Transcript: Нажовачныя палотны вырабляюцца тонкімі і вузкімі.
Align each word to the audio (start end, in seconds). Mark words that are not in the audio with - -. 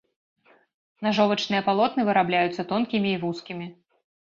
Нажовачныя 1.07 1.61
палотны 1.69 2.01
вырабляюцца 2.09 2.67
тонкімі 2.75 3.09
і 3.15 3.21
вузкімі. 3.27 3.73